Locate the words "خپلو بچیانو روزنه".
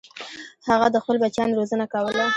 1.03-1.85